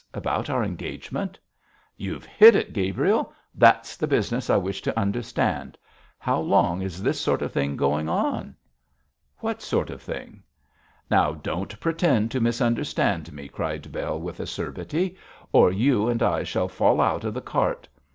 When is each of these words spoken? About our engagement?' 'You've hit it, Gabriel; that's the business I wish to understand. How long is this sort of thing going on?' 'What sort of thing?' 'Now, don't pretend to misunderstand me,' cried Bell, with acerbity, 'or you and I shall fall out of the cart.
About 0.15 0.49
our 0.49 0.63
engagement?' 0.63 1.37
'You've 1.95 2.25
hit 2.25 2.55
it, 2.55 2.73
Gabriel; 2.73 3.35
that's 3.53 3.95
the 3.95 4.07
business 4.07 4.49
I 4.49 4.57
wish 4.57 4.81
to 4.81 4.99
understand. 4.99 5.77
How 6.17 6.39
long 6.39 6.81
is 6.81 7.03
this 7.03 7.21
sort 7.21 7.43
of 7.43 7.51
thing 7.51 7.77
going 7.77 8.09
on?' 8.09 8.55
'What 9.41 9.61
sort 9.61 9.91
of 9.91 10.01
thing?' 10.01 10.41
'Now, 11.11 11.33
don't 11.33 11.79
pretend 11.79 12.31
to 12.31 12.39
misunderstand 12.41 13.31
me,' 13.31 13.47
cried 13.47 13.91
Bell, 13.91 14.19
with 14.19 14.39
acerbity, 14.39 15.17
'or 15.51 15.71
you 15.71 16.09
and 16.09 16.23
I 16.23 16.41
shall 16.45 16.67
fall 16.67 16.99
out 16.99 17.23
of 17.23 17.35
the 17.35 17.39
cart. 17.41 17.87